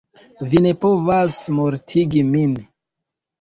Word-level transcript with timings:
Vi 0.53 0.61
ne 0.67 0.71
povas 0.85 1.35
mortigi 1.59 2.25
min! 2.31 2.57